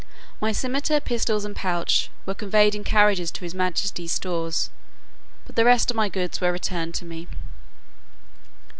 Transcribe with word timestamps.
My 0.39 0.51
scimitar, 0.51 0.99
pistols, 0.99 1.45
and 1.45 1.55
pouch, 1.55 2.09
were 2.25 2.33
conveyed 2.33 2.73
in 2.73 2.83
carriages 2.83 3.29
to 3.33 3.41
his 3.45 3.53
majesty's 3.53 4.11
stores; 4.11 4.71
but 5.45 5.55
the 5.55 5.63
rest 5.63 5.91
of 5.91 5.95
my 5.95 6.09
goods 6.09 6.41
were 6.41 6.51
returned 6.51 6.99
me. 7.03 7.27